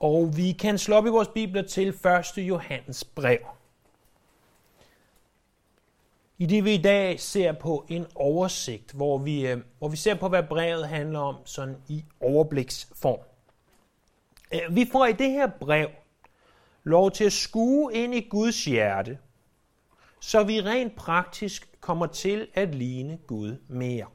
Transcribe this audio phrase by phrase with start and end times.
[0.00, 2.38] Og vi kan slå op i vores bibler til 1.
[2.38, 3.38] Johannes brev.
[6.38, 10.14] I det vi i dag ser på en oversigt, hvor vi, øh, hvor vi ser
[10.14, 13.18] på, hvad brevet handler om, sådan i overbliksform.
[14.54, 15.88] Øh, vi får i det her brev
[16.84, 19.18] lov til at skue ind i Guds hjerte,
[20.20, 24.06] så vi rent praktisk kommer til at ligne Gud mere.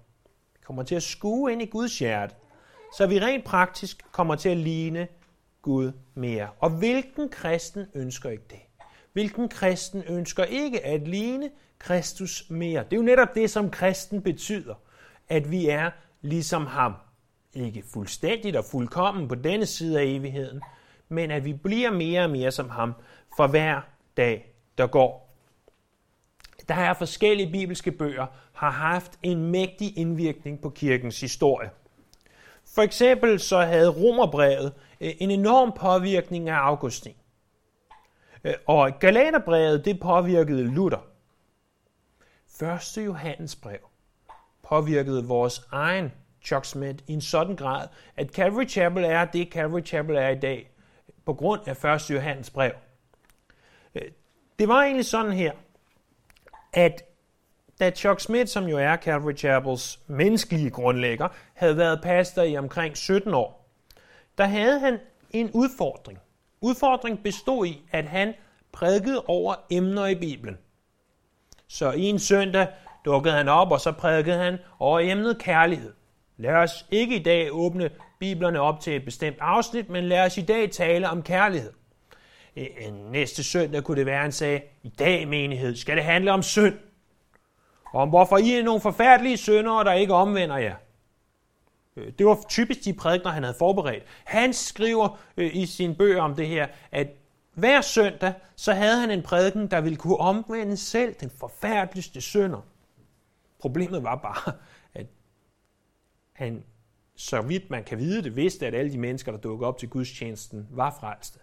[0.54, 2.36] Vi kommer til at skue ind i Guds hjerte,
[2.98, 5.08] så vi rent praktisk kommer til at ligne
[5.66, 6.50] Gud mere.
[6.60, 8.60] Og hvilken kristen ønsker ikke det?
[9.14, 11.50] Hvilken kristen ønsker ikke at ligne
[11.80, 12.84] Kristus mere?
[12.84, 14.76] Det er jo netop det, som kristen betyder.
[15.30, 16.94] At vi er ligesom ham.
[17.54, 20.62] Ikke fuldstændigt og fuldkommen på denne side af evigheden,
[21.10, 22.94] men at vi bliver mere og mere som ham
[23.38, 23.82] for hver
[24.18, 25.36] dag, der går.
[26.68, 31.70] Der er forskellige bibelske bøger, har haft en mægtig indvirkning på kirkens historie.
[32.76, 37.16] For eksempel så havde Romerbrevet øh, en enorm påvirkning af Augustin.
[38.44, 41.06] Øh, og Galaterbrevet, det påvirkede Luther.
[42.60, 43.80] Første Johannes brev
[44.64, 49.86] påvirkede vores egen Chuck Smith i en sådan grad, at Calvary Chapel er det, Calvary
[49.86, 50.72] Chapel er i dag,
[51.26, 52.10] på grund af 1.
[52.10, 52.72] Johannes brev.
[53.96, 54.12] Øh,
[54.60, 55.52] det var egentlig sådan her,
[56.74, 57.04] at
[57.80, 62.98] da Chuck Smith, som jo er Calvary Chapels menneskelige grundlægger, havde været pastor i omkring
[62.98, 63.70] 17 år,
[64.38, 65.00] der havde han
[65.32, 66.20] en udfordring.
[66.62, 68.34] Udfordringen bestod i, at han
[68.72, 70.58] prædikede over emner i Bibelen.
[71.68, 72.68] Så i en søndag
[73.06, 75.94] dukkede han op, og så prædikede han over emnet kærlighed.
[76.38, 77.90] Lad os ikke i dag åbne
[78.20, 81.72] biblerne op til et bestemt afsnit, men lad os i dag tale om kærlighed.
[83.12, 86.44] Næste søndag kunne det være, at han sagde, i dag menighed skal det handle om
[86.44, 86.76] synd.
[87.96, 90.76] Om hvorfor I er nogle forfærdelige syndere, der ikke omvender jer.
[91.96, 94.04] Øh, det var typisk de prædikner, han havde forberedt.
[94.24, 97.08] Han skriver øh, i sin bøger om det her, at
[97.54, 102.62] hver søndag, så havde han en prædiken, der ville kunne omvende selv den forfærdeligste synder.
[103.60, 104.54] Problemet var bare,
[104.94, 105.06] at
[106.34, 106.64] han,
[107.16, 109.90] så vidt man kan vide det, vidste, at alle de mennesker, der dukkede op til
[109.90, 111.40] gudstjenesten, var frelste.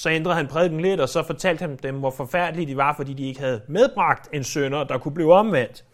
[0.00, 3.12] Så ændrede han prædiken lidt, og så fortalte han dem, hvor forfærdelige de var, fordi
[3.12, 5.84] de ikke havde medbragt en sønder, der kunne blive omvendt.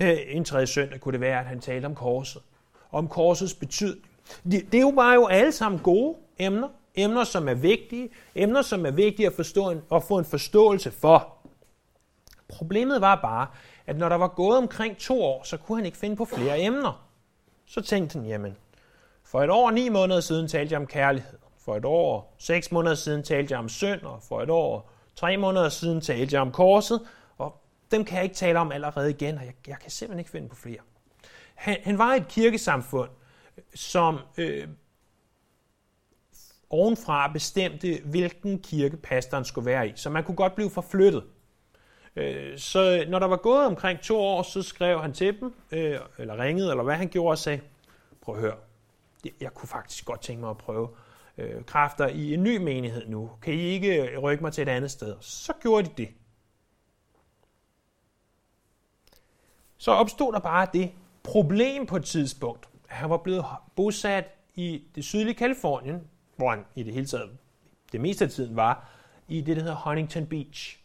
[0.00, 2.42] Øh, en tredje søndag kunne det være, at han talte om korset.
[2.92, 4.06] Om korsets betydning.
[4.44, 6.68] Det, det var jo alle sammen gode emner.
[6.94, 8.08] Emner, som er vigtige.
[8.34, 11.34] Emner, som er vigtige at, forstå en, at få en forståelse for.
[12.48, 13.46] Problemet var bare,
[13.86, 16.60] at når der var gået omkring to år, så kunne han ikke finde på flere
[16.60, 17.06] emner.
[17.66, 18.56] Så tænkte han, jamen,
[19.24, 21.43] for et år og ni måneder siden talte jeg om kærlighed.
[21.64, 25.36] For et år, seks måneder siden talte jeg om synd, og for et år, tre
[25.36, 27.00] måneder siden talte jeg om korset,
[27.38, 30.30] og dem kan jeg ikke tale om allerede igen, og jeg, jeg kan simpelthen ikke
[30.30, 30.78] finde på flere.
[31.54, 33.10] Han, han var et kirkesamfund,
[33.74, 34.68] som øh,
[36.70, 39.92] ovenfra bestemte, hvilken kirke pastoren skulle være i.
[39.96, 41.24] Så man kunne godt blive forflyttet.
[42.16, 45.98] Øh, så når der var gået omkring to år, så skrev han til dem, øh,
[46.18, 47.60] eller ringede, eller hvad han gjorde, og sagde,
[48.20, 48.56] prøv at høre,
[49.40, 50.88] jeg kunne faktisk godt tænke mig at prøve
[51.38, 53.30] øh, kræfter i en ny menighed nu.
[53.42, 55.16] Kan I ikke rykke mig til et andet sted?
[55.20, 56.08] Så gjorde de det.
[59.76, 63.44] Så opstod der bare det problem på et tidspunkt, at han var blevet
[63.76, 64.24] bosat
[64.54, 67.30] i det sydlige Kalifornien, hvor han i det hele taget
[67.92, 68.88] det meste af tiden var,
[69.28, 70.80] i det, der hedder Huntington Beach.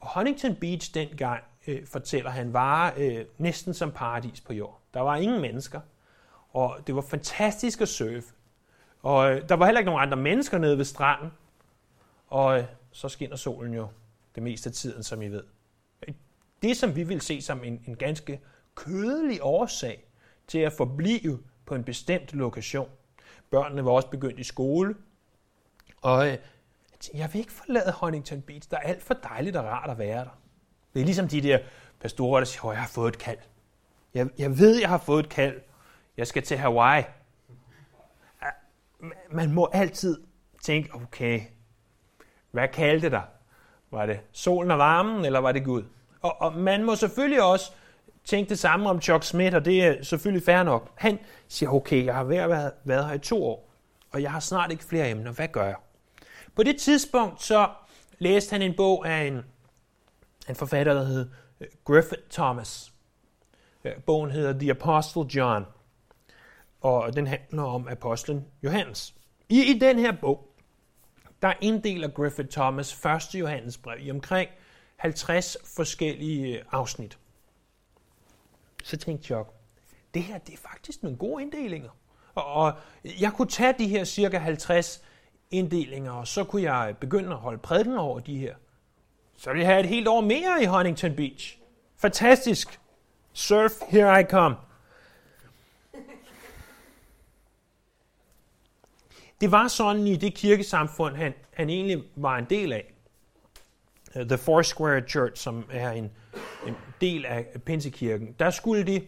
[0.00, 4.80] Og Huntington Beach dengang, øh, fortæller han, var øh, næsten som paradis på jord.
[4.94, 5.80] Der var ingen mennesker,
[6.52, 8.34] og det var fantastisk at surfe.
[9.02, 11.32] Og øh, der var heller ikke nogen andre mennesker nede ved stranden.
[12.28, 13.88] Og øh, så skinner solen jo
[14.34, 15.42] det meste af tiden, som I ved.
[16.62, 18.40] Det, som vi vil se som en, en ganske
[18.74, 20.04] kødelig årsag
[20.46, 22.88] til at forblive på en bestemt lokation.
[23.50, 24.94] Børnene var også begyndt i skole.
[26.02, 26.38] Og øh,
[27.14, 28.70] jeg vil ikke forlade Huntington Beach.
[28.70, 30.38] Der er alt for dejligt og rart at være der.
[30.94, 31.58] Det er ligesom de der
[32.00, 33.38] pastorer, der siger, at jeg har fået et kald.
[34.14, 35.60] Jeg, jeg ved, jeg har fået et kald.
[36.16, 37.02] Jeg skal til Hawaii
[39.30, 40.20] man må altid
[40.62, 41.40] tænke, okay,
[42.50, 43.22] hvad kaldte der?
[43.90, 45.82] Var det solen og varmen, eller var det Gud?
[46.20, 47.72] Og, og man må selvfølgelig også
[48.24, 50.90] tænke det samme om Chuck Smith, og det er selvfølgelig fair nok.
[50.94, 51.18] Han
[51.48, 53.70] siger, okay, jeg har været, været her i to år,
[54.10, 55.32] og jeg har snart ikke flere emner.
[55.32, 55.76] Hvad gør jeg?
[56.56, 57.68] På det tidspunkt så
[58.18, 59.44] læste han en bog af en,
[60.48, 62.92] en forfatter, der hed øh, Griffith Thomas.
[63.84, 65.64] Øh, bogen hedder The Apostle John
[66.82, 69.14] og den handler om apostlen Johannes.
[69.48, 70.48] I, I den her bog,
[71.42, 74.50] der inddeler Griffith Thomas første Johannes brev i omkring
[74.96, 77.18] 50 forskellige øh, afsnit.
[78.84, 79.44] Så tænkte jeg,
[80.14, 81.90] det her det er faktisk nogle gode inddelinger.
[82.34, 82.72] Og, og
[83.20, 85.04] jeg kunne tage de her cirka 50
[85.50, 88.54] inddelinger, og så kunne jeg begynde at holde prædiken over de her.
[89.36, 91.58] Så ville jeg have et helt år mere i Huntington Beach.
[91.96, 92.80] Fantastisk.
[93.32, 94.56] Surf, here I come.
[99.42, 102.94] Det var sådan i det kirkesamfund, han, han egentlig var en del af.
[104.16, 106.10] Øh, The The Foursquare Church, som er en,
[106.66, 108.34] en del af Pinsekirken.
[108.38, 109.02] Der skulle de,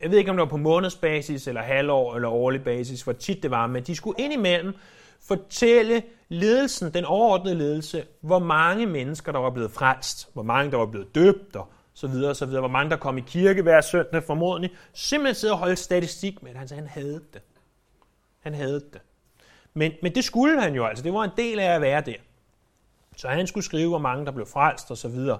[0.00, 3.42] jeg ved ikke om det var på månedsbasis, eller halvår, eller årlig basis, hvor tit
[3.42, 4.74] det var, men de skulle indimellem
[5.20, 10.78] fortælle ledelsen, den overordnede ledelse, hvor mange mennesker, der var blevet frelst, hvor mange, der
[10.78, 13.62] var blevet døbt, og så videre, og så videre, hvor mange, der kom i kirke
[13.62, 16.58] hver søndag formodentlig, simpelthen sidde og holde statistik med det.
[16.58, 17.42] Han sagde, han havde det.
[18.40, 19.00] Han havde det.
[19.74, 21.04] Men, men det skulle han jo altså.
[21.04, 22.16] Det var en del af at være der.
[23.16, 25.38] Så han skulle skrive, hvor mange der blev frelst og så videre.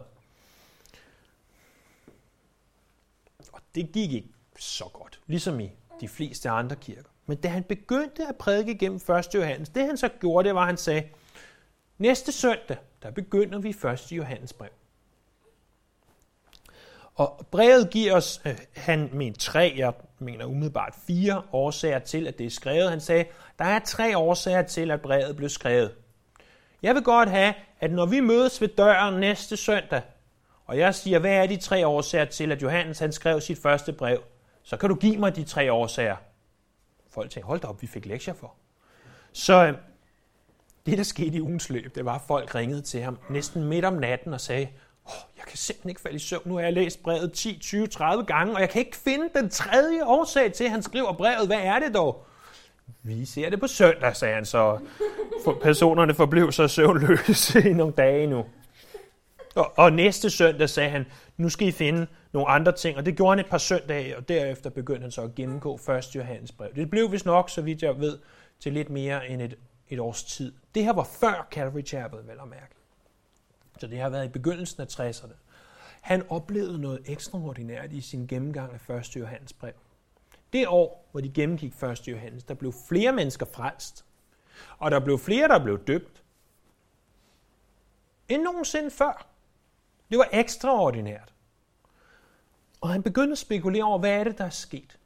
[3.52, 4.28] Og det gik ikke
[4.58, 5.70] så godt, ligesom i
[6.00, 7.10] de fleste andre kirker.
[7.26, 9.34] Men da han begyndte at prædike gennem 1.
[9.34, 11.08] Johannes, det han så gjorde, det var, at han sagde,
[11.98, 14.12] næste søndag, der begynder vi 1.
[14.12, 14.70] Johannes brev.
[17.14, 22.38] Og brevet giver os, øh, han mener tre, jeg mener umiddelbart fire årsager til, at
[22.38, 22.90] det er skrevet.
[22.90, 23.24] Han sagde,
[23.58, 25.94] der er tre årsager til, at brevet blev skrevet.
[26.82, 30.02] Jeg vil godt have, at når vi mødes ved døren næste søndag,
[30.66, 33.92] og jeg siger, hvad er de tre årsager til, at Johannes han skrev sit første
[33.92, 34.22] brev,
[34.62, 36.16] så kan du give mig de tre årsager.
[37.10, 38.54] Folk tænkte, hold da op, vi fik lektier for.
[39.32, 39.74] Så øh,
[40.86, 43.84] det, der skete i ugens løb, det var, at folk ringede til ham næsten midt
[43.84, 44.68] om natten og sagde,
[45.06, 46.42] oh, jeg kan simpelthen ikke falde i søvn.
[46.44, 49.50] Nu har jeg læst brevet 10, 20, 30 gange, og jeg kan ikke finde den
[49.50, 51.46] tredje årsag til, at han skriver brevet.
[51.46, 52.26] Hvad er det dog?
[53.02, 54.78] Vi ser det på søndag, sagde han så.
[55.44, 58.44] For personerne forblev så søvnløse i nogle dage nu.
[59.54, 61.06] Og, og næste søndag sagde han,
[61.36, 64.28] nu skal I finde nogle andre ting, og det gjorde han et par søndage, og
[64.28, 66.14] derefter begyndte han så at gennemgå 1.
[66.14, 66.74] Johannes brev.
[66.74, 68.18] Det blev vist nok, så vidt jeg ved,
[68.60, 69.54] til lidt mere end et,
[69.88, 70.52] et års tid.
[70.74, 72.74] Det her var før Calvary Chapel, vel at mærke.
[73.84, 75.34] Så det har været i begyndelsen af 60'erne.
[76.00, 79.16] Han oplevede noget ekstraordinært i sin gennemgang af 1.
[79.16, 79.72] Johannes brev.
[80.52, 82.08] Det år, hvor de gennemgik 1.
[82.08, 84.04] Johannes, der blev flere mennesker frelst,
[84.78, 86.22] og der blev flere, der blev døbt,
[88.28, 89.26] end nogensinde før.
[90.10, 91.34] Det var ekstraordinært.
[92.80, 94.98] Og han begyndte at spekulere over, hvad er det, der er sket?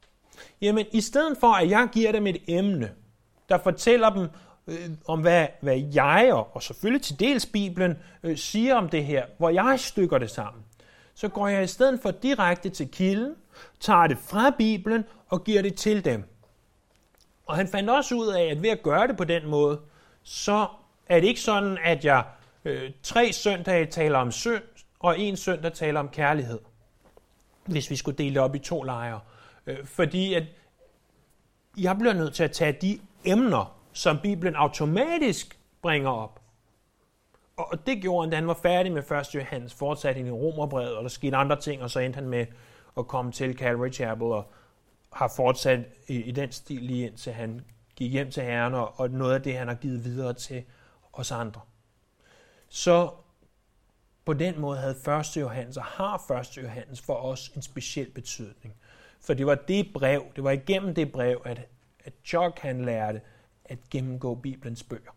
[0.60, 2.94] Jamen, i stedet for, at jeg giver dem et emne,
[3.48, 4.28] der fortæller dem
[4.68, 9.04] øh, om, hvad, hvad jeg, og, og selvfølgelig til dels Bibelen, øh, siger om det
[9.04, 10.62] her, hvor jeg stykker det sammen,
[11.14, 13.34] så går jeg i stedet for direkte til kilden,
[13.80, 16.24] tager det fra Bibelen og giver det til dem.
[17.46, 19.80] Og han fandt også ud af, at ved at gøre det på den måde,
[20.22, 20.66] så
[21.06, 22.24] er det ikke sådan, at jeg
[22.64, 24.62] øh, tre søndage taler om synd,
[25.00, 26.58] og en søndag taler om kærlighed
[27.68, 29.20] hvis vi skulle dele det op i to lejre.
[29.66, 30.44] Øh, fordi at
[31.78, 36.40] jeg bliver nødt til at tage de emner, som Bibelen automatisk bringer op.
[37.56, 39.34] Og det gjorde han, da han var færdig med 1.
[39.34, 42.46] Johannes, fortsat i romerbrevet, og der skete andre ting, og så endte han med
[42.98, 44.52] at komme til Calvary Chapel, og
[45.12, 47.60] har fortsat i, i den stil lige indtil han
[47.96, 50.64] gik hjem til Herren, og, og noget af det, han har givet videre til
[51.12, 51.60] os andre.
[52.68, 53.10] Så
[54.24, 55.36] på den måde havde 1.
[55.36, 56.56] Johannes og har 1.
[56.56, 58.74] Johannes for os en speciel betydning.
[59.20, 61.68] For det var det brev, det var igennem det brev, at,
[62.04, 63.20] at Chuck han lærte
[63.68, 65.10] at gennemgå Bibelens bøger.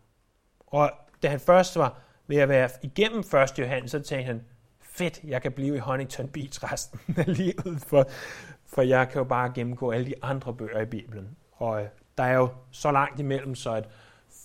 [0.66, 0.90] Og
[1.22, 3.58] da han først var ved at være igennem 1.
[3.58, 4.44] Johannes, så tænkte han,
[4.80, 8.08] fedt, jeg kan blive i Huntington Beach resten af livet, for,
[8.66, 11.36] for jeg kan jo bare gennemgå alle de andre bøger i Bibelen.
[11.52, 11.88] Og øh,
[12.18, 13.88] der er jo så langt imellem, så at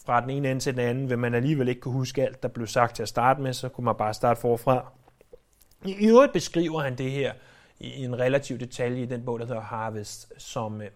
[0.06, 2.50] fra den ene ende til den anden, vil man alligevel ikke kunne huske alt, der
[2.50, 4.92] blev sagt til at starte med, så kunne man bare starte forfra.
[5.86, 7.34] I øvrigt beskriver han det her
[7.80, 10.90] i en relativ detalje i den bog, der hedder Harvest, som øh,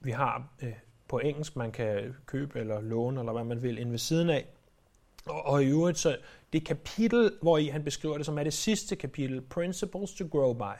[0.00, 0.72] vi har øh,
[1.12, 4.46] på engelsk, man kan købe eller låne, eller hvad man vil, ind ved siden af.
[5.26, 6.16] Og, og i øvrigt, så
[6.52, 10.52] det kapitel, hvor i han beskriver det, som er det sidste kapitel, Principles to Grow
[10.52, 10.72] By,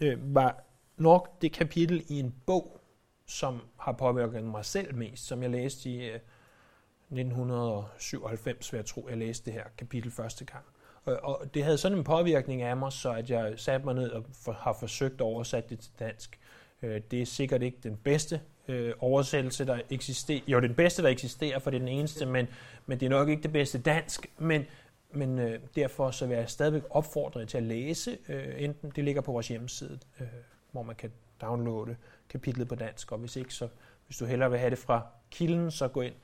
[0.00, 0.64] øh, var
[0.96, 2.80] nok det kapitel i en bog,
[3.26, 9.06] som har påvirket mig selv mest, som jeg læste i øh, 1997, vil jeg tro,
[9.08, 10.64] jeg læste det her kapitel første gang.
[11.04, 14.24] Og det havde sådan en påvirkning af mig, så at jeg satte mig ned og
[14.58, 16.38] har forsøgt at oversætte det til dansk.
[16.82, 20.40] Øh, det er sikkert ikke den bedste øh, oversættelse, der eksisterer.
[20.46, 22.48] Jo, det er den bedste, der eksisterer, for det er den eneste, men,
[22.86, 24.26] men det er nok ikke det bedste dansk.
[24.38, 24.64] Men,
[25.10, 28.18] men øh, derfor så vil jeg stadigvæk opfordre jer til at læse.
[28.28, 30.26] Øh, enten det ligger på vores hjemmeside, øh,
[30.72, 31.96] hvor man kan downloade
[32.28, 33.68] kapitlet på dansk, og hvis ikke, så
[34.06, 36.14] hvis du hellere vil have det fra kilden, så gå ind,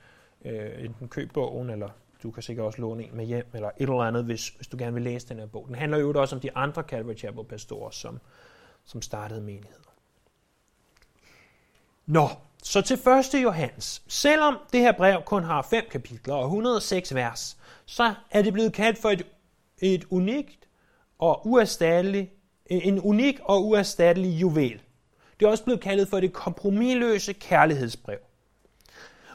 [0.45, 1.89] øh, enten køb bogen, eller
[2.23, 4.77] du kan sikkert også låne en med hjem, eller et eller andet, hvis, hvis du
[4.77, 5.67] gerne vil læse den her bog.
[5.67, 8.19] Den handler jo også om de andre Calvary Chapel pastorer, som,
[8.85, 9.84] som startede menighed.
[12.05, 12.29] Nå,
[12.63, 12.99] så til
[13.35, 13.43] 1.
[13.43, 14.03] Johannes.
[14.07, 18.73] Selvom det her brev kun har fem kapitler og 106 vers, så er det blevet
[18.73, 19.25] kaldt for et,
[19.79, 20.67] et unikt
[21.19, 22.31] og uerstatteligt,
[22.65, 24.81] en unik og uerstattelig juvel.
[25.39, 28.17] Det er også blevet kaldet for det kompromilløse kærlighedsbrev.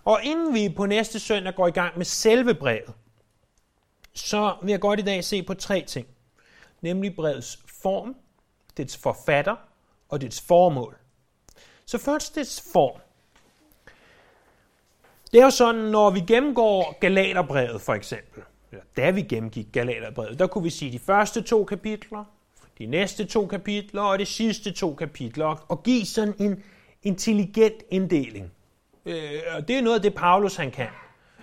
[0.05, 2.95] Og inden vi på næste søndag går i gang med selve brevet,
[4.15, 6.07] så vil jeg godt i dag se på tre ting.
[6.81, 8.17] Nemlig brevets form,
[8.77, 9.57] dets forfatter
[10.09, 11.00] og dets formål.
[11.90, 13.00] Så første form.
[15.32, 20.38] Det er jo sådan, når vi gennemgår Galaterbrevet for eksempel, eller da vi gennemgik Galaterbrevet,
[20.38, 22.25] der kunne vi sige de første to kapitler,
[22.78, 26.62] de næste to kapitler og de sidste to kapitler, og give sådan en
[27.02, 28.52] intelligent inddeling.
[29.06, 30.88] Øh, og det er noget af det, Paulus han kan.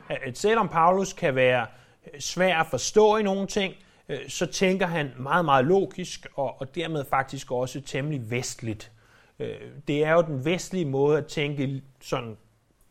[0.10, 1.68] At selvom Paulus kan være
[2.13, 3.74] øh, svær at forstå i nogle ting,
[4.10, 8.92] øh, så tænker han meget, meget logisk, og, og dermed faktisk også temmelig vestligt.
[9.39, 12.38] Øh, det er jo den vestlige måde at tænke sådan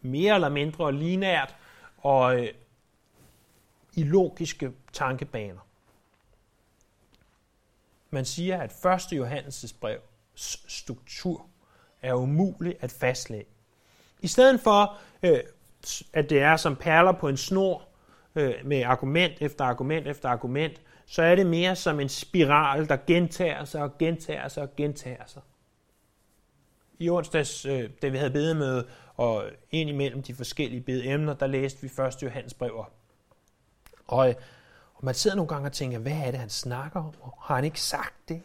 [0.01, 1.55] mere eller mindre linært
[1.99, 2.49] og øh,
[3.95, 5.61] i logiske tankebaner.
[8.11, 9.21] Man siger, at 1.
[9.21, 9.99] Johannes' brev
[10.67, 11.47] struktur
[12.03, 13.51] er umulig at fastlægge.
[14.21, 15.41] I stedet for, øh,
[16.13, 17.83] at det er som perler på en snor
[18.65, 23.65] med argument efter argument efter argument, så er det mere som en spiral, der gentager
[23.65, 25.43] sig og gentager sig og gentager sig.
[26.99, 28.87] I onsdags, øh, da vi havde bedemøde,
[29.17, 32.93] og ind imellem de forskellige bedeemner, der læste vi først Johannes brev op.
[34.07, 34.35] Og, øh,
[34.95, 37.15] og man sidder nogle gange og tænker, hvad er det, han snakker om?
[37.43, 38.43] Har han ikke sagt det?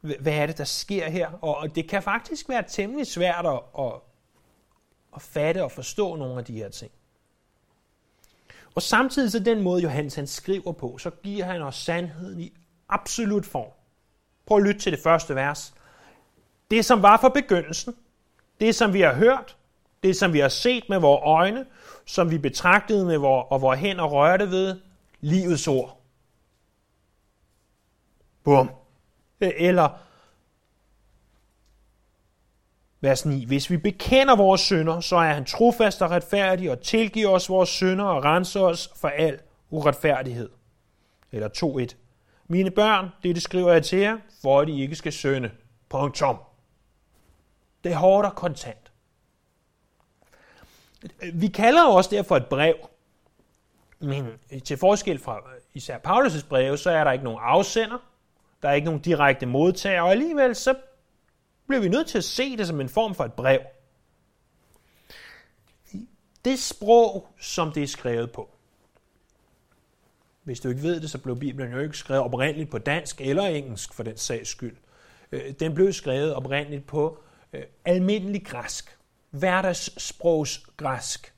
[0.00, 1.44] Hvad er det, der sker her?
[1.44, 3.92] Og det kan faktisk være temmelig svært at, at,
[5.16, 6.90] at fatte og forstå nogle af de her ting.
[8.74, 12.52] Og samtidig så den måde, Johannes han skriver på, så giver han os sandheden i
[12.88, 13.72] absolut form.
[14.46, 15.74] Prøv at lytte til det første vers.
[16.70, 17.94] Det, som var fra begyndelsen,
[18.60, 19.56] det, som vi har hørt,
[20.02, 21.66] det, som vi har set med vores øjne,
[22.06, 24.80] som vi betragtede med vores, og vores hænder rørte ved,
[25.20, 26.00] livets ord.
[28.44, 28.70] Bum.
[29.40, 29.88] Eller
[33.00, 33.44] Vers 9.
[33.44, 37.68] Hvis vi bekender vores synder, så er han trofast og retfærdig og tilgiver os vores
[37.68, 40.50] synder og renser os for al uretfærdighed.
[41.32, 41.96] Eller 2.1.
[42.48, 45.50] Mine børn, det skriver jeg til jer, for at I ikke skal synde.
[45.88, 46.38] Punktum.
[47.84, 48.92] Det er hårdt og kontant.
[51.34, 52.76] Vi kalder også derfor et brev,
[53.98, 54.26] men
[54.64, 55.40] til forskel fra
[55.74, 57.98] især Paulus' breve, så er der ikke nogen afsender,
[58.62, 60.74] der er ikke nogen direkte modtager, og alligevel så
[61.66, 63.60] bliver vi nødt til at se det som en form for et brev.
[66.44, 68.50] Det sprog, som det er skrevet på.
[70.42, 73.42] Hvis du ikke ved det, så blev Bibelen jo ikke skrevet oprindeligt på dansk eller
[73.42, 74.76] engelsk for den sags skyld.
[75.32, 78.98] Øh, den blev skrevet oprindeligt på øh, almindelig græsk.
[79.30, 81.32] Hverdagssprogs græsk.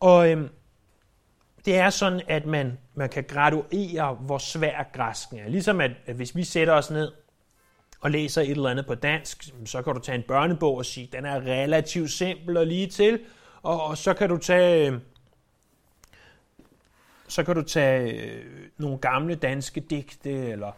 [0.00, 0.48] Og øhm,
[1.64, 5.48] det er sådan, at man, man kan graduere, hvor svær græsken er.
[5.48, 7.12] Ligesom at, at hvis vi sætter os ned
[8.00, 11.08] og læser et eller andet på dansk, så kan du tage en børnebog og sige,
[11.12, 13.20] den er relativt simpel og lige til,
[13.62, 15.00] og, og så kan du tage øhm,
[17.28, 18.44] så kan du tage øh,
[18.76, 20.72] nogle gamle danske digte, eller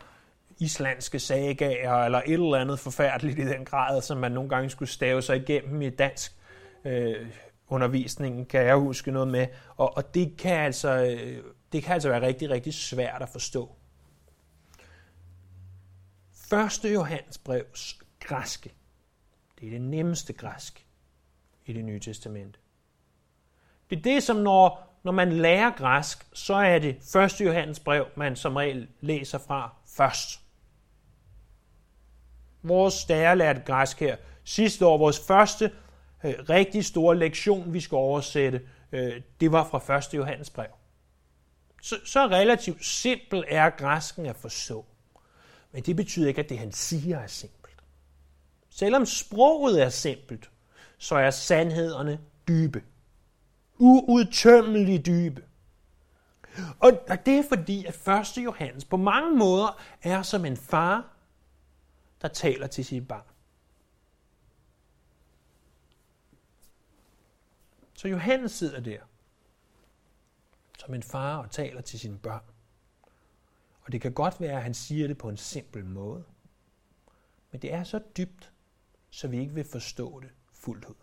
[0.58, 4.88] islandske sagaer, eller et eller andet forfærdeligt i den grad, som man nogle gange skulle
[4.88, 6.32] stave sig igennem i dansk
[6.84, 7.26] øh,
[7.68, 9.46] undervisningen, kan jeg huske noget med.
[9.76, 13.76] Og, og det, kan altså, øh, det kan altså være rigtig, rigtig svært at forstå.
[16.50, 18.74] Første Johannes brevs græske,
[19.60, 20.86] det er det nemmeste græsk
[21.66, 22.58] i det nye testamente.
[23.90, 28.06] Det er det, som når, når man lærer græsk, så er det første Johannes brev,
[28.16, 30.40] man som regel læser fra først.
[32.62, 35.70] Vores der lærte græsk her sidste år, vores første
[36.24, 38.60] øh, rigtig store lektion, vi skal oversætte,
[38.92, 40.14] øh, det var fra 1.
[40.14, 40.66] Johannes brev.
[41.82, 44.84] Så, så relativt simpel er græsken at forstå.
[45.72, 47.76] Men det betyder ikke, at det han siger er simpelt.
[48.70, 50.50] Selvom sproget er simpelt,
[50.98, 52.82] så er sandhederne dybe.
[53.78, 55.42] Uudtømmeligt dybe.
[56.78, 56.92] Og
[57.26, 58.44] det er fordi, at 1.
[58.44, 61.17] Johannes på mange måder er som en far,
[62.22, 63.26] der taler til sit barn.
[67.94, 69.00] Så Johannes sidder der
[70.78, 72.42] som en far og taler til sine børn.
[73.82, 76.24] Og det kan godt være, at han siger det på en simpel måde.
[77.50, 78.52] Men det er så dybt,
[79.10, 80.94] så vi ikke vil forstå det fuldt ud.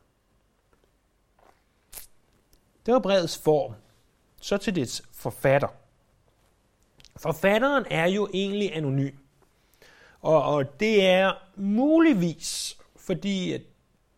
[2.85, 3.75] Det var brevets form.
[4.41, 5.67] Så til dets forfatter.
[7.17, 9.15] Forfatteren er jo egentlig anonym.
[10.25, 13.61] Og, og det er muligvis fordi at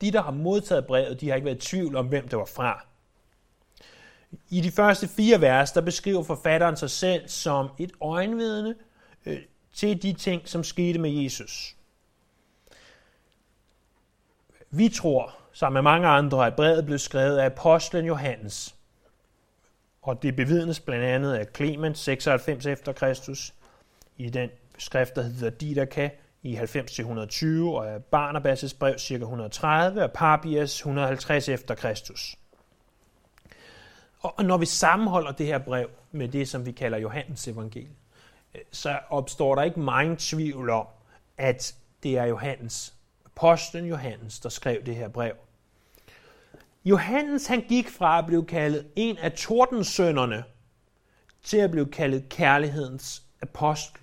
[0.02, 2.46] de, der har modtaget brevet, de har ikke været i tvivl om, hvem det var
[2.46, 2.86] fra.
[4.50, 8.76] I de første fire vers, der beskriver forfatteren sig selv som et øjenvidne
[9.26, 9.40] øh,
[9.74, 11.76] til de ting, som skete med Jesus.
[14.70, 18.76] Vi tror, sammen med mange andre, at brevet blev skrevet af apostlen Johannes.
[20.02, 23.54] Og det bevidnes blandt andet af Clement 96 efter Kristus
[24.18, 26.10] i den skrift, der hedder Didaka
[26.44, 26.66] i 90-120,
[27.64, 29.14] og af Barnabas' brev ca.
[29.14, 32.36] 130, og Papias 150 efter Kristus.
[34.20, 37.96] Og når vi sammenholder det her brev med det, som vi kalder Johannes evangelie,
[38.56, 40.88] øh, så opstår der ikke mange tvivl om,
[41.38, 42.94] at det er Johannes,
[43.26, 45.34] apostlen Johannes, der skrev det her brev.
[46.86, 50.44] Johannes han gik fra at blive kaldet en af tordensønderne
[51.44, 54.02] til at blive kaldet kærlighedens apostel.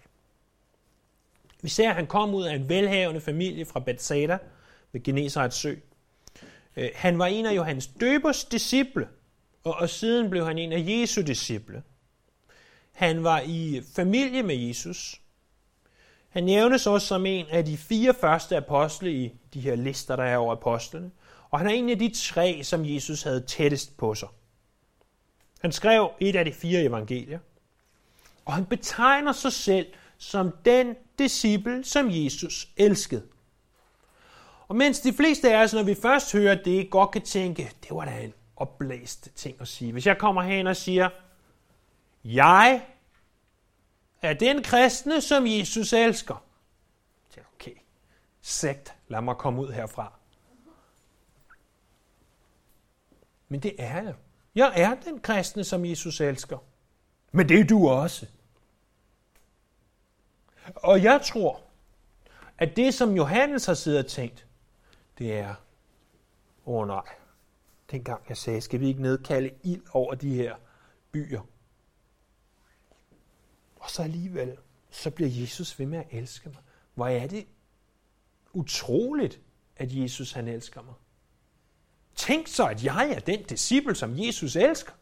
[1.64, 4.38] Vi ser, at han kom ud af en velhavende familie fra Bethsaida
[4.92, 5.74] ved Genesarets sø.
[6.76, 9.08] Øh, han var en af Johannes døbers disciple,
[9.64, 11.82] og, og siden blev han en af Jesu disciple.
[12.92, 15.20] Han var i familie med Jesus.
[16.28, 20.24] Han nævnes også som en af de fire første apostle i de her lister, der
[20.24, 21.10] er over apostlene.
[21.50, 24.28] Og han er en af de tre, som Jesus havde tættest på sig.
[25.60, 27.38] Han skrev et af de fire evangelier.
[28.44, 29.86] Og han betegner sig selv
[30.18, 33.26] som den disciple, som Jesus elskede.
[34.68, 37.90] Og mens de fleste af os, når vi først hører det, godt kan tænke, det
[37.90, 39.92] var da en opblæst ting at sige.
[39.92, 41.10] Hvis jeg kommer hen og siger,
[42.24, 42.86] jeg
[44.22, 46.44] er den kristne, som Jesus elsker.
[47.30, 47.74] Så okay,
[48.40, 50.12] sekt, lad mig komme ud herfra.
[53.48, 54.14] Men det er jeg.
[54.54, 56.58] Jeg er den kristne, som Jesus elsker.
[57.32, 58.26] Men det er du også.
[60.74, 61.60] Og jeg tror,
[62.58, 64.46] at det, som Johannes har siddet og tænkt,
[65.18, 65.54] det er,
[66.66, 67.04] åh oh, nej,
[67.90, 70.54] dengang jeg sagde, skal vi ikke nedkalde ild over de her
[71.12, 71.40] byer?
[73.76, 74.56] Og så alligevel,
[74.90, 76.58] så bliver Jesus ved med at elske mig.
[76.94, 77.46] Hvor er det
[78.52, 79.40] utroligt,
[79.76, 80.94] at Jesus han elsker mig.
[82.14, 84.92] Tænk så, at jeg er den disciple, som Jesus elsker.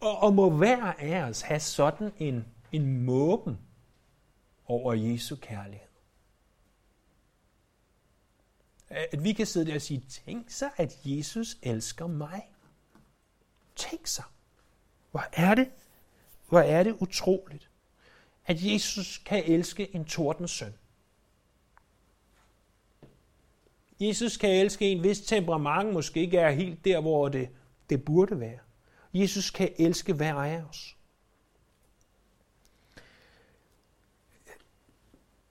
[0.00, 3.58] Og, og må hver af os have sådan en, en måben
[4.70, 5.86] over Jesu kærlighed.
[8.88, 12.52] At vi kan sidde der og sige, tænk så, at Jesus elsker mig.
[13.76, 14.22] Tænk så.
[15.10, 15.70] Hvor er det?
[16.48, 17.70] Hvor er det utroligt,
[18.46, 20.74] at Jesus kan elske en tordens søn.
[24.00, 27.48] Jesus kan elske en, hvis temperament måske ikke er helt der, hvor det,
[27.90, 28.58] det burde være.
[29.14, 30.96] Jesus kan elske hver af os.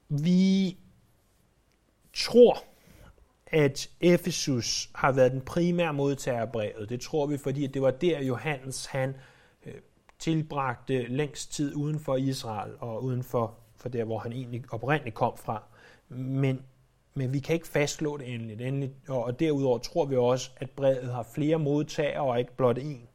[0.09, 0.77] Vi
[2.13, 2.63] tror,
[3.47, 6.89] at Efesus har været den primære modtager af brevet.
[6.89, 9.15] Det tror vi, fordi det var der, Johannes han
[9.65, 9.73] øh,
[10.19, 15.15] tilbragte længst tid uden for Israel og uden for, for der, hvor han egentlig oprindeligt
[15.15, 15.63] kom fra.
[16.09, 16.61] Men
[17.13, 18.61] men vi kan ikke fastslå det endeligt.
[18.61, 19.09] endeligt.
[19.09, 23.08] Og derudover tror vi også, at brevet har flere modtagere og ikke blot én.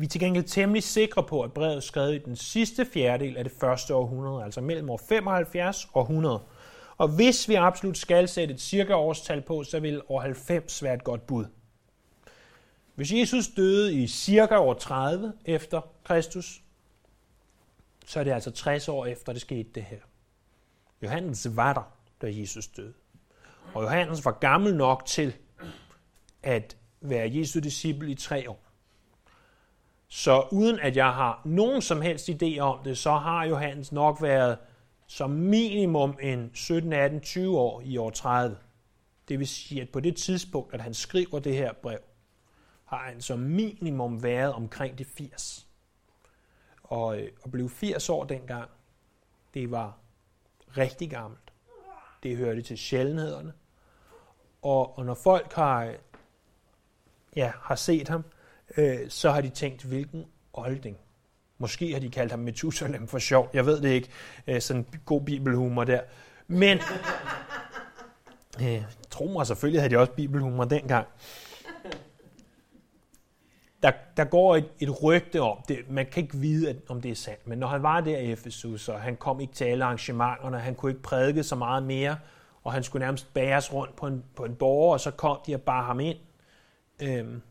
[0.00, 3.36] Vi er til gengæld temmelig sikre på, at brevet er skrevet i den sidste fjerdedel
[3.36, 6.42] af det første århundrede, altså mellem år 75 og 100.
[6.96, 10.94] Og hvis vi absolut skal sætte et cirka årstal på, så vil år 90 være
[10.94, 11.44] et godt bud.
[12.94, 16.62] Hvis Jesus døde i cirka år 30 efter Kristus,
[18.06, 20.00] så er det altså 60 år efter, det skete det her.
[21.02, 22.94] Johannes var der da Jesus døde.
[23.74, 25.36] Og Johannes var gammel nok til
[26.42, 28.69] at være Jesu disciple i tre år.
[30.12, 34.22] Så uden at jeg har nogen som helst idé om det, så har Johannes nok
[34.22, 34.58] været
[35.06, 38.56] som minimum en 17, 18, 20 år i år 30.
[39.28, 41.98] Det vil sige, at på det tidspunkt, at han skriver det her brev,
[42.84, 45.66] har han som minimum været omkring de 80.
[46.82, 48.70] Og øh, at blive 80 år dengang,
[49.54, 49.98] det var
[50.76, 51.52] rigtig gammelt.
[52.22, 53.52] Det hørte til sjældenhederne.
[54.62, 55.94] Og, og når folk har, øh,
[57.36, 58.24] ja, har set ham,
[58.76, 60.96] øh, så har de tænkt, hvilken olding.
[61.58, 63.50] Måske har de kaldt ham Methusalem for sjov.
[63.52, 64.08] Jeg ved det ikke.
[64.46, 66.00] Øh, sådan god bibelhumor der.
[66.46, 66.78] Men,
[68.62, 71.06] øh, tro mig, selvfølgelig havde de også bibelhumor dengang
[73.82, 75.90] der, der går et, et rygte om det.
[75.90, 77.46] Man kan ikke vide, at, om det er sandt.
[77.46, 80.74] Men når han var der i Efesus, og han kom ikke til alle arrangementerne, han
[80.74, 82.16] kunne ikke prædike så meget mere,
[82.64, 85.54] og han skulle nærmest bæres rundt på en, på en borger, og så kom de
[85.54, 86.18] og bar ham ind.
[87.02, 87.42] Øhm,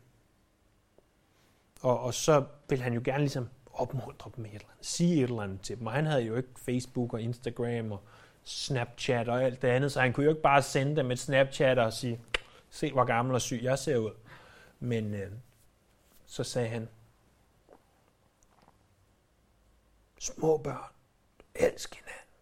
[1.80, 5.16] og, og så vil han jo gerne ligesom opmuntre dem med et eller andet, sige
[5.16, 5.86] et eller andet til dem.
[5.86, 8.02] Og han havde jo ikke Facebook og Instagram og
[8.44, 11.78] Snapchat og alt det andet, så han kunne jo ikke bare sende dem et Snapchat
[11.78, 12.20] og sige,
[12.70, 14.10] se hvor gammel og syg jeg ser ud.
[14.80, 15.32] Men øh,
[16.26, 16.88] så sagde han,
[20.18, 20.92] små børn,
[21.54, 22.34] elsk hinanden.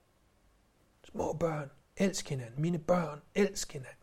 [1.04, 2.62] Små børn, elsk hinanden.
[2.62, 3.94] Mine børn, elsk hinanden.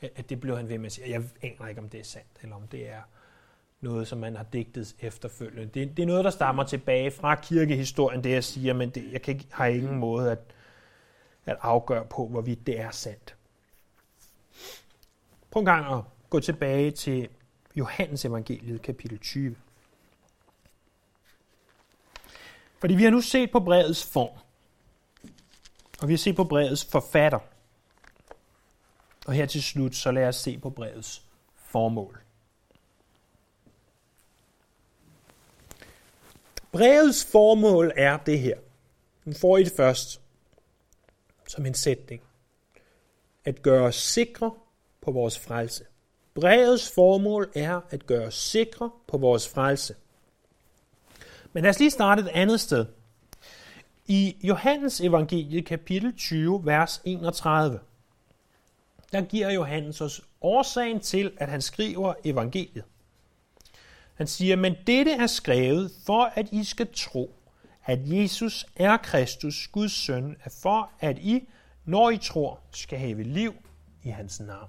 [0.00, 1.10] At det blev han ved med at sige.
[1.10, 3.02] Jeg aner ikke, om det er sandt, eller om det er
[3.82, 5.66] noget, som man har digtet efterfølgende.
[5.66, 9.22] Det, det er noget, der stammer tilbage fra kirkehistorien, det jeg siger, men det, jeg
[9.22, 10.38] kan ikke, har ingen måde at,
[11.46, 13.36] at afgøre på, hvorvidt det er sandt.
[15.50, 17.28] Prøv en gang at gå tilbage til
[17.76, 19.56] Johannes evangeliet, kapitel 20.
[22.80, 24.38] Fordi vi har nu set på brevets form,
[26.00, 27.38] og vi har set på brevets forfatter.
[29.26, 31.22] Og her til slut, så lad os se på brevets
[31.56, 32.22] formål.
[36.72, 38.56] Brevets formål er det her.
[39.24, 40.20] Den får I det først
[41.48, 42.22] som en sætning.
[43.44, 44.52] At gøre os sikre
[45.00, 45.84] på vores frelse.
[46.34, 49.94] Brevets formål er at gøre os sikre på vores frelse.
[51.52, 52.86] Men lad os lige starte et andet sted.
[54.06, 57.80] I Johannes evangeliet kapitel 20, vers 31,
[59.12, 62.84] der giver Johannes os årsagen til, at han skriver evangeliet.
[64.22, 67.34] Han siger, men dette er skrevet for, at I skal tro,
[67.84, 71.48] at Jesus er Kristus, Guds søn, er for, at I,
[71.84, 73.54] når I tror, skal have liv
[74.02, 74.68] i hans navn.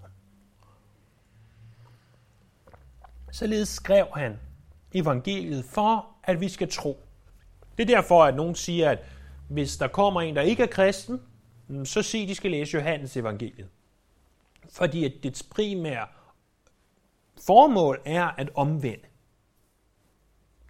[3.31, 4.39] Således skrev han
[4.93, 6.99] evangeliet for, at vi skal tro.
[7.77, 8.99] Det er derfor, at nogen siger, at
[9.49, 11.21] hvis der kommer en, der ikke er kristen,
[11.67, 13.69] mm, så sig, de skal læse Johannes evangeliet.
[14.69, 16.07] Fordi at dets primære
[17.45, 19.12] formål er at omvende.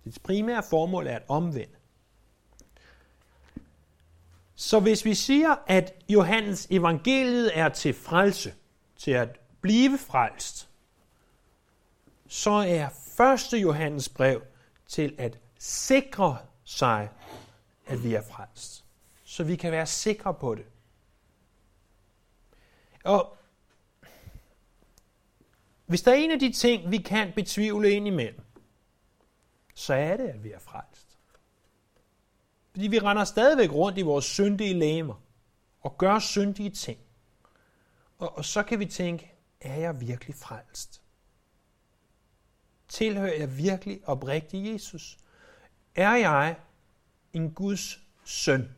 [0.06, 1.76] Dets primære formål er at omvende.
[4.56, 8.54] Så hvis vi siger, at Johannes evangeliet er til frelse,
[8.98, 10.70] til at blive frelst,
[12.28, 12.90] så er
[13.54, 13.62] 1.
[13.62, 14.42] Johannes brev
[14.88, 17.10] til at sikre sig,
[17.88, 18.86] at vi er frelst.
[19.24, 20.66] Så vi kan være sikre på det.
[23.04, 23.38] Og
[25.86, 28.43] hvis der er en af de ting, vi kan betvivle ind imellem,
[29.74, 31.18] så er det, at vi er frelst.
[32.72, 35.22] Fordi vi render stadigvæk rundt i vores syndige læmer
[35.82, 37.00] og gør syndige ting.
[38.18, 41.02] Og, og så kan vi tænke, er jeg virkelig frelst?
[42.88, 45.18] Tilhører jeg virkelig oprigtig Jesus?
[45.96, 46.56] Er jeg
[47.34, 48.76] en Guds søn?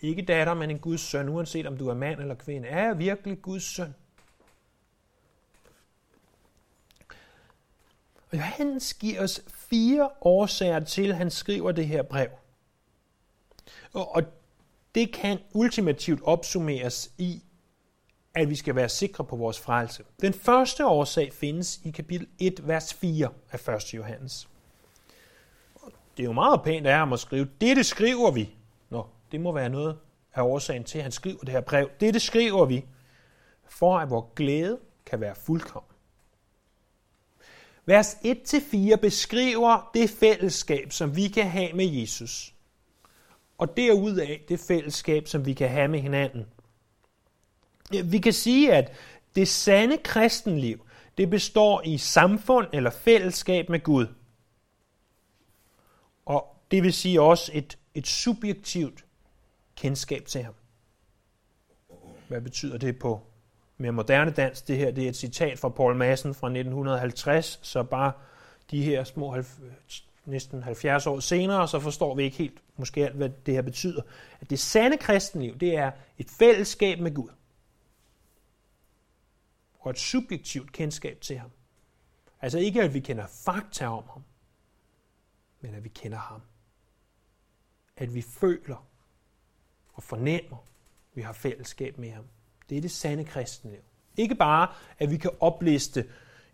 [0.00, 2.68] Ikke datter, men en Guds søn, uanset om du er mand eller kvinde.
[2.68, 3.94] Er jeg virkelig Guds søn?
[8.34, 12.28] Johannes giver os fire årsager til, at han skriver det her brev.
[13.92, 14.22] Og
[14.94, 17.42] det kan ultimativt opsummeres i,
[18.34, 20.04] at vi skal være sikre på vores frelse.
[20.20, 23.94] Den første årsag findes i kapitel 1, vers 4 af 1.
[23.94, 24.48] Johannes.
[26.16, 28.50] Det er jo meget pænt af ham at skrive, dette skriver vi.
[28.90, 29.98] Nå, det må være noget
[30.34, 31.90] af årsagen til, at han skriver det her brev.
[32.00, 32.84] Dette skriver vi,
[33.64, 35.93] for at vores glæde kan være fuldkommen.
[37.86, 42.54] Vers 1-4 beskriver det fællesskab, som vi kan have med Jesus.
[43.58, 46.46] Og derudaf det fællesskab, som vi kan have med hinanden.
[48.04, 48.92] Vi kan sige, at
[49.34, 50.86] det sande kristenliv,
[51.18, 54.06] det består i samfund eller fællesskab med Gud.
[56.26, 59.04] Og det vil sige også et, et subjektivt
[59.76, 60.54] kendskab til ham.
[62.28, 63.33] Hvad betyder det på
[63.78, 64.62] mere moderne dans.
[64.62, 68.12] Det her det er et citat fra Paul Madsen fra 1950, så bare
[68.70, 69.36] de her små
[70.24, 74.02] næsten 70 år senere, så forstår vi ikke helt måske alt, hvad det her betyder.
[74.40, 77.30] At det sande kristenliv, det er et fællesskab med Gud
[79.80, 81.50] og et subjektivt kendskab til ham.
[82.40, 84.22] Altså ikke, at vi kender fakta om ham,
[85.60, 86.40] men at vi kender ham.
[87.96, 88.86] At vi føler
[89.92, 92.24] og fornemmer, at vi har fællesskab med ham.
[92.68, 93.80] Det er det sande kristenliv.
[94.16, 96.04] Ikke bare, at vi kan opliste,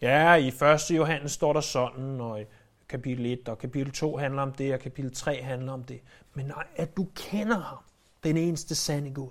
[0.01, 0.90] ja, i 1.
[0.90, 2.44] Johannes står der sådan, og i
[2.88, 6.01] kapitel 1 og kapitel 2 handler om det, og kapitel 3 handler om det.
[6.35, 7.79] Men nej, at du kender ham,
[8.25, 9.31] den eneste sande Gud.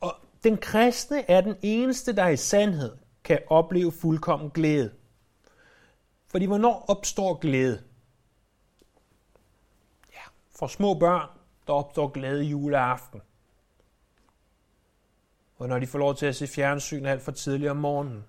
[0.00, 0.14] Og
[0.44, 4.94] Den kristne er den eneste, der i sandhed kan opleve fuldkommen glæde.
[6.26, 7.82] Fordi hvornår opstår glæde?
[10.12, 10.22] Ja,
[10.56, 11.28] for små børn,
[11.66, 13.22] der opstår glæde juleaften.
[15.56, 18.24] Og når de får lov til at se fjernsyn alt for tidligt om morgenen.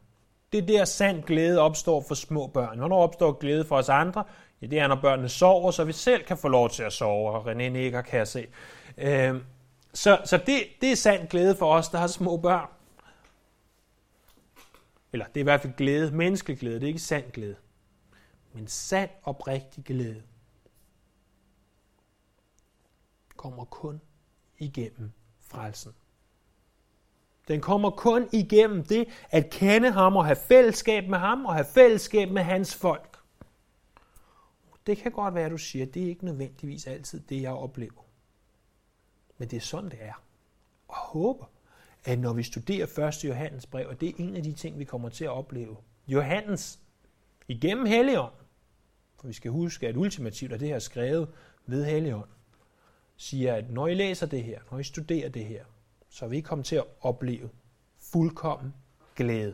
[0.51, 2.77] Det er der sand glæde opstår for små børn.
[2.77, 4.23] Hvornår opstår glæde for os andre?
[4.61, 7.31] Ja, det er, når børnene sover, så vi selv kan få lov til at sove,
[7.31, 8.47] og René nikker, kan jeg se.
[8.97, 9.35] Øh,
[9.93, 12.69] så så det, det er sand glæde for os, der har små børn.
[15.13, 17.55] Eller det er i hvert fald glæde, menneskelig glæde, det er ikke sand glæde.
[18.53, 20.21] Men sand oprigtig glæde
[23.35, 24.01] kommer kun
[24.57, 25.91] igennem frelsen.
[27.47, 31.65] Den kommer kun igennem det at kende ham og have fællesskab med ham og have
[31.65, 33.17] fællesskab med hans folk.
[34.87, 37.51] Det kan godt være, at du siger, at det er ikke nødvendigvis altid det, jeg
[37.51, 38.05] oplever.
[39.37, 40.23] Men det er sådan, det er.
[40.87, 41.45] Og håber,
[42.03, 43.23] at når vi studerer 1.
[43.23, 45.77] Johannes brev, og det er en af de ting, vi kommer til at opleve.
[46.07, 46.79] Johannes,
[47.47, 48.33] igennem Helligånd,
[49.19, 51.29] for vi skal huske, at ultimativt er det her skrevet
[51.65, 52.29] ved Helligånd,
[53.17, 55.63] siger, at når I læser det her, når I studerer det her,
[56.09, 57.49] så vil I komme til at opleve
[57.99, 58.73] fuldkommen
[59.15, 59.53] glæde.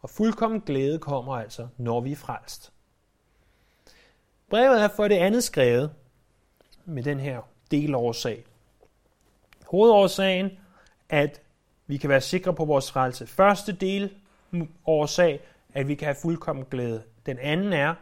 [0.00, 2.72] Og fuldkommen glæde kommer altså, når vi er frelst.
[4.50, 5.90] Brevet er for det andet skrevet
[6.84, 8.44] med den her delårsag.
[9.66, 10.50] Hovedårsagen,
[11.08, 11.40] at
[11.86, 13.26] vi kan være sikre på vores frelse.
[13.26, 14.14] Første del
[14.86, 15.40] årsag,
[15.74, 17.02] at vi kan have fuldkommen glæde.
[17.26, 17.94] Den anden er,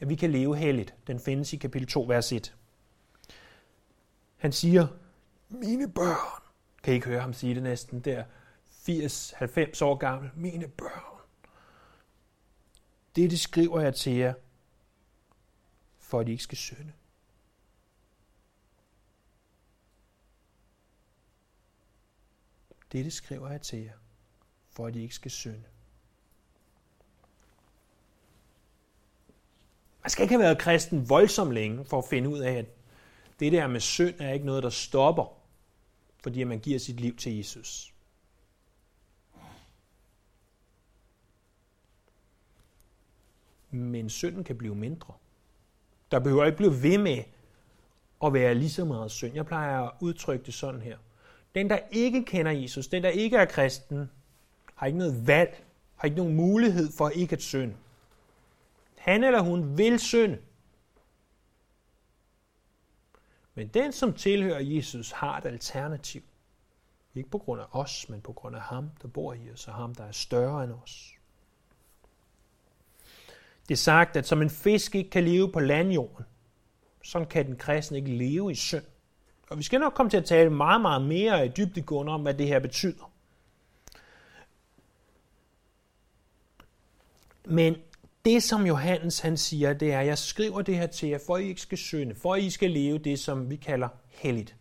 [0.00, 0.94] at vi kan leve helligt.
[1.06, 2.54] Den findes i kapitel 2, vers 1.
[4.40, 4.86] Han siger,
[5.48, 6.42] mine børn.
[6.82, 8.24] Kan I ikke høre ham sige det næsten der?
[8.70, 10.30] 80-90 år gammel.
[10.36, 11.20] Mine børn.
[13.16, 14.34] Det, det skriver jeg til jer,
[15.98, 16.92] for at I ikke skal synde.
[22.92, 23.96] Det, det skriver jeg til jer,
[24.70, 25.64] for at I ikke skal synde.
[30.02, 32.66] Man skal ikke have været kristen voldsomt længe for at finde ud af, at
[33.40, 35.24] det der med synd er ikke noget, der stopper,
[36.22, 37.94] fordi man giver sit liv til Jesus.
[43.70, 45.14] Men synden kan blive mindre.
[46.10, 47.22] Der behøver ikke blive ved med
[48.24, 49.34] at være lige så meget synd.
[49.34, 50.98] Jeg plejer at udtrykke det sådan her.
[51.54, 54.10] Den, der ikke kender Jesus, den, der ikke er kristen,
[54.74, 55.64] har ikke noget valg,
[55.96, 57.74] har ikke nogen mulighed for ikke at synde.
[58.96, 60.38] Han eller hun vil synde.
[63.54, 66.22] Men den, som tilhører Jesus, har et alternativ.
[67.14, 69.74] Ikke på grund af os, men på grund af ham, der bor i os, og
[69.74, 71.12] ham, der er større end os.
[73.68, 76.24] Det er sagt, at som en fisk ikke kan leve på landjorden,
[77.02, 78.84] så kan den kristne ikke leve i synd.
[79.50, 82.34] Og vi skal nok komme til at tale meget, meget mere i dybdegående om, hvad
[82.34, 83.12] det her betyder.
[87.44, 87.76] Men
[88.24, 91.36] det, som Johannes han siger, det er, at jeg skriver det her til jer, for
[91.36, 94.56] I ikke skal synde, for I skal leve det, som vi kalder helligt.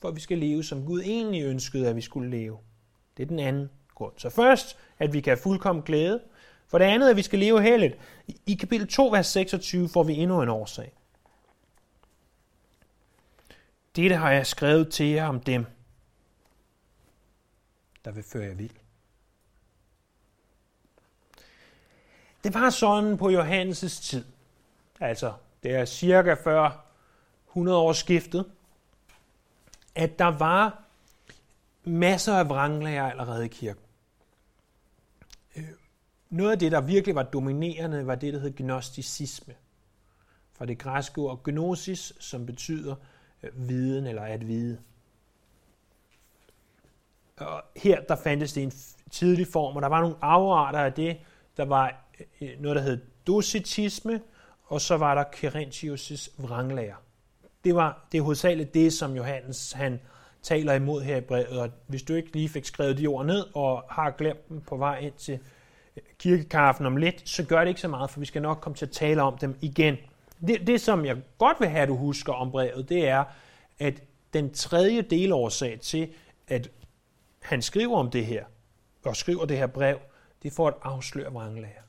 [0.00, 2.58] For vi skal leve, som Gud egentlig ønskede, at vi skulle leve.
[3.16, 4.12] Det er den anden grund.
[4.16, 6.22] Så først, at vi kan have fuldkommen glæde.
[6.66, 7.98] For det andet, at vi skal leve helligt.
[8.46, 10.92] I kapitel 2, vers 26 får vi endnu en årsag.
[13.96, 15.66] Dette har jeg skrevet til jer om dem,
[18.04, 18.81] der vil føre jer vild.
[22.44, 24.24] Det var sådan på Johannes' tid.
[25.00, 26.86] Altså, det er cirka før
[27.48, 28.52] 100 år skiftet,
[29.94, 30.82] at der var
[31.84, 33.82] masser af vranglærer allerede i kirken.
[35.56, 35.64] Øh,
[36.30, 39.54] noget af det, der virkelig var dominerende, var det, der hed gnosticisme.
[40.52, 42.94] Fra det græske ord gnosis, som betyder
[43.42, 44.78] øh, viden eller at vide.
[47.36, 48.72] Og her der fandtes det en
[49.10, 51.18] tidlig form, og der var nogle afarter af det.
[51.56, 52.01] Der var
[52.40, 54.20] Øh, noget, der hed docetisme,
[54.64, 57.02] og så var der Kerentius' vranglærer.
[57.64, 60.00] Det var det er hovedsageligt det, som Johannes han
[60.42, 63.44] taler imod her i brevet, og hvis du ikke lige fik skrevet de ord ned
[63.54, 65.38] og har glemt dem på vej ind til
[65.96, 68.76] øh, kirkekaffen om lidt, så gør det ikke så meget, for vi skal nok komme
[68.76, 69.96] til at tale om dem igen.
[70.46, 73.24] Det, det som jeg godt vil have, at du husker om brevet, det er,
[73.78, 76.08] at den tredje delårsag til,
[76.48, 76.70] at
[77.42, 78.44] han skriver om det her,
[79.04, 79.98] og skriver det her brev,
[80.42, 81.82] det er for at afsløre vranglærer.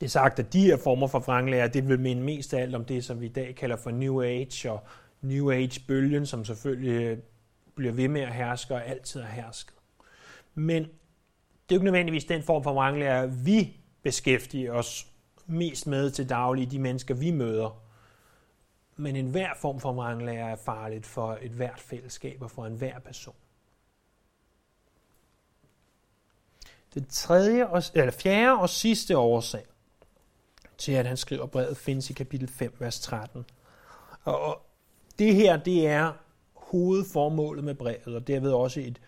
[0.00, 2.74] Det er sagt, at de her former for vranglærer, det vil minde mest af alt
[2.74, 4.80] om det, som vi i dag kalder for New Age og
[5.20, 7.18] New Age-bølgen, som selvfølgelig øh,
[7.74, 9.74] bliver ved med at herske og altid har hersket.
[10.54, 15.06] Men det er jo ikke nødvendigvis den form for vranglærer, vi beskæftiger os
[15.46, 17.82] mest med til daglig, de mennesker, vi møder.
[18.96, 23.34] Men enhver form for vranglærer er farligt for et hvert fællesskab og for enhver person.
[26.94, 29.64] Den tredje og, eller fjerde og sidste årsag
[30.78, 33.44] til, at han skriver brevet, findes i kapitel 5, vers 13.
[34.24, 34.66] Og
[35.18, 36.12] det her, det er
[36.54, 39.00] hovedformålet med brevet, og derved også et,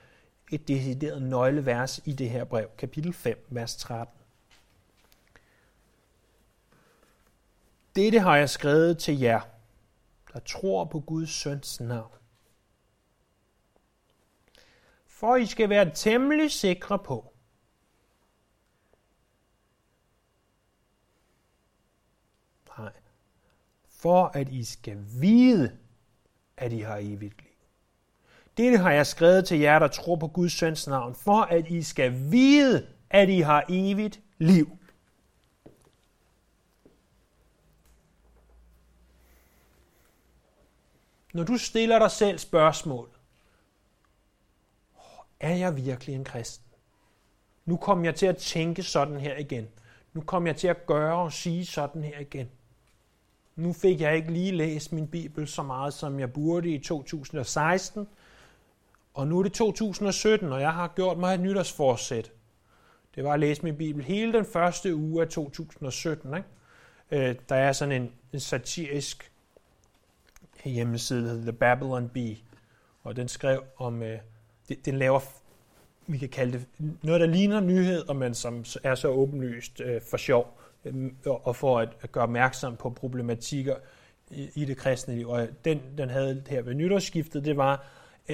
[0.52, 4.14] et decideret nøglevers i det her brev, kapitel 5, vers 13.
[7.96, 9.40] Dette har jeg skrevet til jer,
[10.32, 12.12] der tror på Guds søns navn.
[15.06, 17.29] For I skal være temmelig sikre på,
[24.02, 25.78] For at I skal vide,
[26.56, 27.50] at I har evigt liv.
[28.56, 31.82] Dette har jeg skrevet til jer, der tror på Guds søns navn, for at I
[31.82, 34.78] skal vide, at I har evigt liv.
[41.34, 43.08] Når du stiller dig selv spørgsmål,
[45.40, 46.66] er jeg virkelig en kristen?
[47.64, 49.68] Nu kommer jeg til at tænke sådan her igen.
[50.12, 52.50] Nu kommer jeg til at gøre og sige sådan her igen.
[53.56, 58.08] Nu fik jeg ikke lige læst min bibel så meget, som jeg burde i 2016.
[59.14, 62.32] Og nu er det 2017, og jeg har gjort mig et nytårsforsæt.
[63.14, 66.34] Det var at læse min bibel hele den første uge af 2017.
[66.34, 66.48] Ikke?
[67.28, 69.32] Øh, der er sådan en, en satirisk
[70.64, 72.36] hjemmeside, der hedder The Babylon Bee,
[73.02, 74.18] og den skrev om, øh,
[74.84, 75.20] den laver,
[76.06, 76.66] vi kan kalde det,
[77.02, 81.78] noget, der ligner nyheder, men som er så åbenlyst øh, for sjov, Øhm, og for
[81.78, 83.74] at, gøre opmærksom på problematikker
[84.30, 85.28] i, det kristne liv.
[85.28, 87.84] Og den, den havde her ved nytårsskiftet, det var,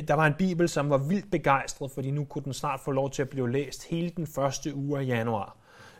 [0.09, 3.11] der var en bibel, som var vildt begejstret, fordi nu kunne den snart få lov
[3.11, 5.57] til at blive læst hele den første uge af januar.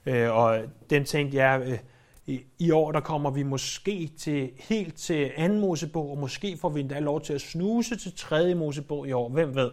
[0.07, 1.79] Øh, og den tænkte jeg, ja,
[2.27, 6.69] i, i år der kommer vi måske til helt til anden Mosebog, og måske får
[6.69, 9.71] vi endda lov til at snuse til tredje Mosebog i år, hvem ved.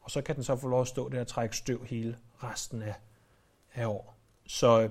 [0.00, 2.82] Og så kan den så få lov at stå der og trække støv hele resten
[2.82, 2.94] af,
[3.74, 4.16] af år.
[4.46, 4.90] Så øh,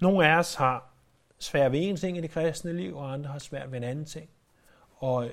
[0.00, 0.90] nogle af os har
[1.38, 4.04] svært ved en ting i det kristne liv, og andre har svært ved en anden
[4.04, 4.30] ting.
[4.96, 5.30] Og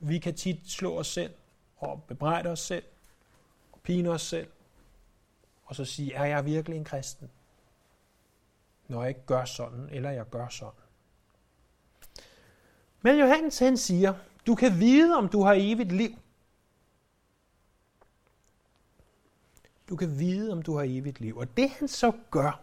[0.00, 1.34] vi kan tit slå os selv
[1.76, 2.84] og bebrejde os selv
[3.72, 4.48] og pine os selv
[5.64, 7.30] og så sige, er jeg virkelig en kristen?
[8.88, 10.80] Når jeg ikke gør sådan, eller jeg gør sådan.
[13.02, 14.14] Men Johannes han siger,
[14.46, 16.18] du kan vide, om du har evigt liv.
[19.88, 21.36] Du kan vide, om du har evigt liv.
[21.36, 22.60] Og det han så gør,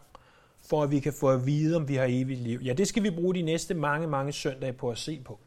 [0.71, 3.03] for at vi kan få at vide, om vi har evigt liv, ja, det skal
[3.03, 5.39] vi bruge de næste mange, mange søndage på at se på.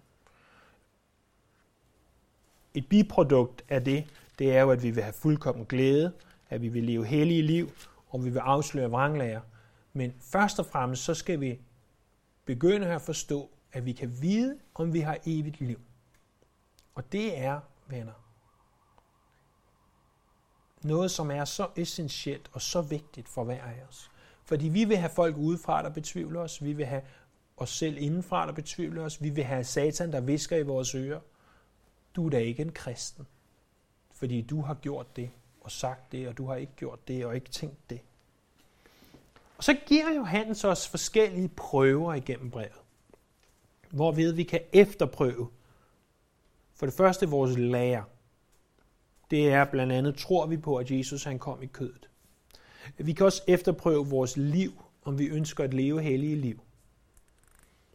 [2.74, 4.06] Et biprodukt af det,
[4.38, 6.12] det er jo, at vi vil have fuldkommen glæde,
[6.48, 7.70] at vi vil leve hellige liv,
[8.08, 9.40] og vi vil afsløre vranglager.
[9.92, 11.60] Men først og fremmest, så skal vi
[12.44, 15.80] begynde at forstå, at vi kan vide, om vi har evigt liv.
[16.94, 18.24] Og det er, venner,
[20.82, 24.10] noget, som er så essentielt og så vigtigt for hver af os.
[24.44, 26.64] Fordi vi vil have folk udefra, der betvivler os.
[26.64, 27.02] Vi vil have
[27.56, 29.22] os selv indenfra, der betvivler os.
[29.22, 31.20] Vi vil have satan, der visker i vores ører.
[32.16, 33.26] Du er da ikke en kristen,
[34.12, 35.30] fordi du har gjort det
[35.60, 38.00] og sagt det, og du har ikke gjort det og ikke tænkt det.
[39.56, 42.72] Og så giver Johannes os forskellige prøver igennem brevet,
[43.90, 45.48] hvorved vi kan efterprøve
[46.74, 48.04] for det første vores lære.
[49.30, 52.08] Det er blandt andet, tror vi på, at Jesus han kom i kødet.
[52.96, 56.60] Vi kan også efterprøve vores liv, om vi ønsker at leve hellige liv.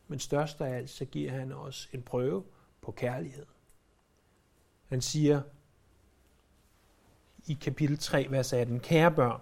[0.07, 2.43] Men størst af alt, så giver han os en prøve
[2.81, 3.45] på kærlighed.
[4.87, 5.41] Han siger
[7.47, 9.41] i kapitel 3, vers 18, Kære børn,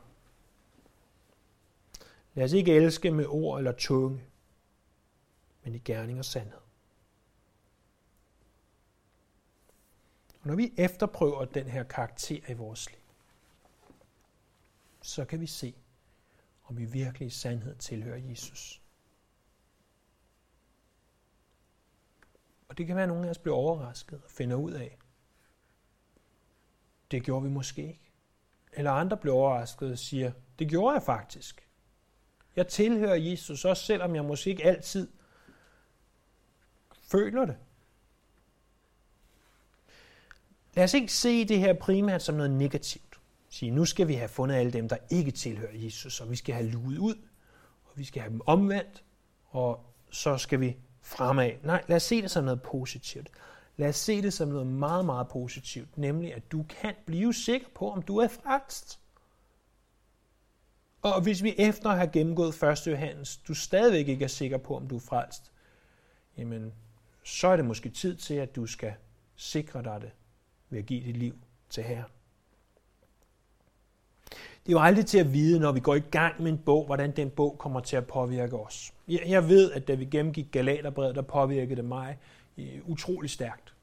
[2.33, 4.21] lad os ikke elske med ord eller tunge,
[5.63, 6.59] men i gerning og sandhed.
[10.41, 13.06] Og når vi efterprøver den her karakter i vores liv,
[15.07, 15.75] så kan vi se,
[16.63, 18.81] om vi virkelig i sandhed tilhører Jesus.
[22.67, 24.97] Og det kan være, at nogle af os bliver overrasket og finder ud af,
[27.11, 28.11] det gjorde vi måske ikke.
[28.73, 31.67] Eller andre bliver overrasket og siger, det gjorde jeg faktisk.
[32.55, 35.11] Jeg tilhører Jesus, også selvom jeg måske ikke altid
[37.01, 37.57] føler det.
[40.73, 43.06] Lad os ikke se det her primært som noget negativt.
[43.49, 46.55] Sige, nu skal vi have fundet alle dem, der ikke tilhører Jesus, og vi skal
[46.55, 47.15] have luet ud,
[47.85, 49.03] og vi skal have dem omvendt,
[49.49, 51.51] og så skal vi fremad.
[51.63, 53.29] Nej, lad os se det som noget positivt.
[53.77, 57.67] Lad os se det som noget meget, meget positivt, nemlig at du kan blive sikker
[57.75, 58.99] på, om du er frelst.
[61.01, 62.87] Og hvis vi efter at have gennemgået 1.
[62.87, 65.51] Johannes, du stadigvæk ikke er sikker på, om du er frelst,
[66.37, 66.73] jamen,
[67.23, 68.93] så er det måske tid til, at du skal
[69.35, 70.11] sikre dig det
[70.69, 71.35] ved at give dit liv
[71.69, 72.11] til Herren.
[74.67, 76.85] Det er jo aldrig til at vide, når vi går i gang med en bog,
[76.85, 78.93] hvordan den bog kommer til at påvirke os.
[79.07, 82.17] Jeg ved, at da vi gennemgik Galaterbrevet, der påvirkede det mig
[82.57, 83.73] øh, utrolig stærkt.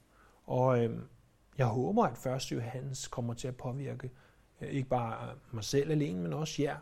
[0.47, 0.99] Og øh,
[1.59, 2.53] jeg håber, at 1.
[2.53, 4.11] Johannes kommer til at påvirke
[4.61, 6.77] øh, ikke bare mig selv alene, men også jer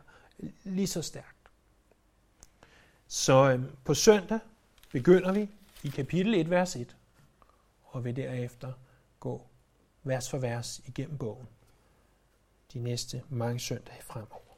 [0.65, 1.51] lige så stærkt.
[3.07, 4.39] Så øh, på søndag
[4.93, 5.49] begynder vi
[5.83, 6.97] i kapitel 1, vers 1,
[7.85, 8.73] og vil derefter
[9.21, 9.47] gå
[10.03, 11.47] vers for vers igennem bogen
[12.73, 14.57] de næste mange søndage fremover.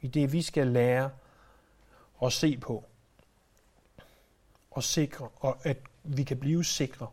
[0.00, 1.10] I det vi skal lære
[2.22, 2.84] at se på
[4.70, 7.08] og sikre, og at vi kan blive sikre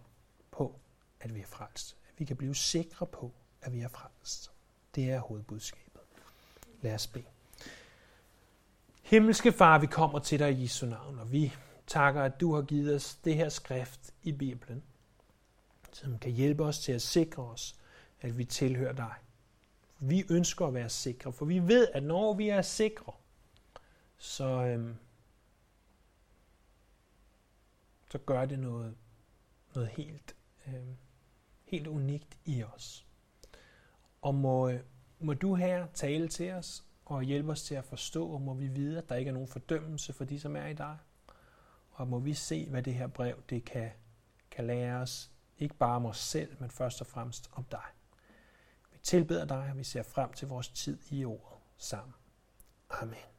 [0.51, 0.75] på,
[1.19, 1.95] at vi er frelst.
[2.09, 3.31] At vi kan blive sikre på,
[3.61, 4.51] at vi er frelst.
[4.95, 6.01] Det er hovedbudskabet.
[6.81, 7.23] Lad os bede.
[9.03, 11.53] Himmelske Far, vi kommer til dig i Jesu navn, og vi
[11.87, 14.83] takker, at du har givet os det her skrift i Bibelen,
[15.91, 17.75] som kan hjælpe os til at sikre os,
[18.21, 19.13] at vi tilhører dig.
[20.05, 23.13] Vi ønsker at være sikre, for vi ved, at når vi er sikre,
[24.17, 24.95] så, øhm,
[28.11, 28.95] så gør det noget,
[29.75, 30.35] noget helt,
[30.67, 30.97] øhm,
[31.65, 33.05] helt unikt i os.
[34.21, 34.79] Og må, øh,
[35.19, 38.67] må du her tale til os og hjælpe os til at forstå, og må vi
[38.67, 40.97] vide, at der ikke er nogen fordømmelse for de, som er i dig.
[41.91, 43.91] Og må vi se, hvad det her brev det kan,
[44.51, 47.85] kan lære os, ikke bare om os selv, men først og fremmest om dig.
[49.03, 52.13] Tilbeder dig, og vi ser frem til vores tid i ordet sammen.
[52.89, 53.32] Amen.